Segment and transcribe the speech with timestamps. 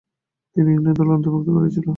[0.55, 1.87] তিনি ইংল্যান্ড দলে অন্তর্ভুক্ত করা হয়েছিল।